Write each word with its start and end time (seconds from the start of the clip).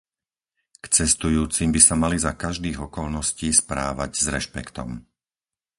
K 0.81 0.85
cestujúcim 0.97 1.69
by 1.69 1.77
sa 1.87 1.93
mali 2.03 2.17
za 2.25 2.31
každých 2.43 2.77
okolností 2.89 3.49
správať 3.61 4.11
s 4.17 4.25
rešpektom. 4.35 4.89